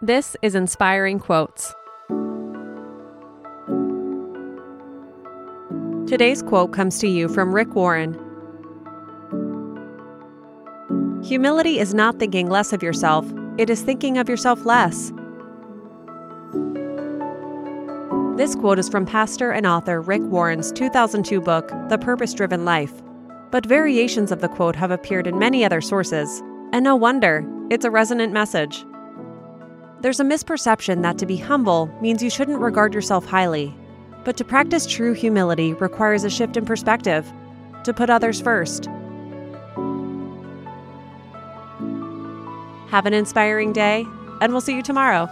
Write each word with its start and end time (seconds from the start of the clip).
This 0.00 0.36
is 0.42 0.54
Inspiring 0.54 1.18
Quotes. 1.18 1.74
Today's 6.06 6.40
quote 6.40 6.72
comes 6.72 7.00
to 7.00 7.08
you 7.08 7.28
from 7.28 7.52
Rick 7.52 7.74
Warren. 7.74 8.14
Humility 11.24 11.80
is 11.80 11.94
not 11.94 12.20
thinking 12.20 12.48
less 12.48 12.72
of 12.72 12.80
yourself, 12.80 13.26
it 13.58 13.68
is 13.68 13.82
thinking 13.82 14.18
of 14.18 14.28
yourself 14.28 14.64
less. 14.64 15.10
This 18.36 18.54
quote 18.54 18.78
is 18.78 18.88
from 18.88 19.04
pastor 19.04 19.50
and 19.50 19.66
author 19.66 20.00
Rick 20.00 20.22
Warren's 20.22 20.70
2002 20.70 21.40
book, 21.40 21.72
The 21.88 21.98
Purpose 21.98 22.34
Driven 22.34 22.64
Life. 22.64 22.92
But 23.50 23.66
variations 23.66 24.30
of 24.30 24.42
the 24.42 24.48
quote 24.48 24.76
have 24.76 24.92
appeared 24.92 25.26
in 25.26 25.40
many 25.40 25.64
other 25.64 25.80
sources, 25.80 26.40
and 26.72 26.84
no 26.84 26.94
wonder, 26.94 27.44
it's 27.68 27.84
a 27.84 27.90
resonant 27.90 28.32
message. 28.32 28.84
There's 30.00 30.20
a 30.20 30.24
misperception 30.24 31.02
that 31.02 31.18
to 31.18 31.26
be 31.26 31.36
humble 31.36 31.90
means 32.00 32.22
you 32.22 32.30
shouldn't 32.30 32.60
regard 32.60 32.94
yourself 32.94 33.26
highly. 33.26 33.74
But 34.24 34.36
to 34.36 34.44
practice 34.44 34.86
true 34.86 35.12
humility 35.12 35.74
requires 35.74 36.22
a 36.22 36.30
shift 36.30 36.56
in 36.56 36.64
perspective, 36.64 37.26
to 37.82 37.92
put 37.92 38.08
others 38.08 38.40
first. 38.40 38.86
Have 42.90 43.06
an 43.06 43.12
inspiring 43.12 43.72
day, 43.72 44.06
and 44.40 44.52
we'll 44.52 44.60
see 44.60 44.76
you 44.76 44.82
tomorrow. 44.82 45.28